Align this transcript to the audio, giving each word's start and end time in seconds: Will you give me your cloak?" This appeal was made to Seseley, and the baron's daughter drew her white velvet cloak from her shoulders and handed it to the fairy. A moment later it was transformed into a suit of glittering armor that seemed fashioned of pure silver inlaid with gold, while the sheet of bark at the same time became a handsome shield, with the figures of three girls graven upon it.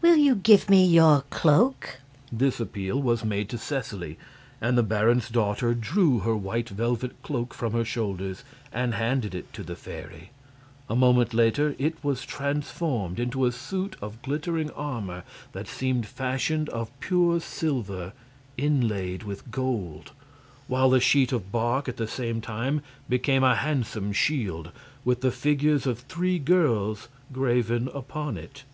Will 0.00 0.16
you 0.16 0.34
give 0.34 0.70
me 0.70 0.86
your 0.86 1.24
cloak?" 1.28 2.00
This 2.32 2.60
appeal 2.60 3.02
was 3.02 3.26
made 3.26 3.50
to 3.50 3.58
Seseley, 3.58 4.16
and 4.58 4.78
the 4.78 4.82
baron's 4.82 5.28
daughter 5.28 5.74
drew 5.74 6.20
her 6.20 6.34
white 6.34 6.70
velvet 6.70 7.22
cloak 7.22 7.52
from 7.52 7.74
her 7.74 7.84
shoulders 7.84 8.42
and 8.72 8.94
handed 8.94 9.34
it 9.34 9.52
to 9.52 9.62
the 9.62 9.76
fairy. 9.76 10.30
A 10.88 10.96
moment 10.96 11.34
later 11.34 11.76
it 11.78 12.02
was 12.02 12.24
transformed 12.24 13.20
into 13.20 13.44
a 13.44 13.52
suit 13.52 13.96
of 14.00 14.22
glittering 14.22 14.70
armor 14.70 15.24
that 15.52 15.68
seemed 15.68 16.06
fashioned 16.06 16.70
of 16.70 16.88
pure 16.98 17.38
silver 17.38 18.14
inlaid 18.56 19.24
with 19.24 19.50
gold, 19.50 20.12
while 20.68 20.88
the 20.88 21.00
sheet 21.00 21.32
of 21.32 21.52
bark 21.52 21.86
at 21.86 21.98
the 21.98 22.08
same 22.08 22.40
time 22.40 22.80
became 23.10 23.44
a 23.44 23.56
handsome 23.56 24.14
shield, 24.14 24.70
with 25.04 25.20
the 25.20 25.30
figures 25.30 25.86
of 25.86 25.98
three 25.98 26.38
girls 26.38 27.08
graven 27.30 27.88
upon 27.88 28.38
it. 28.38 28.64